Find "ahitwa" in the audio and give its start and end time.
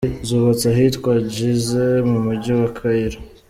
0.73-1.11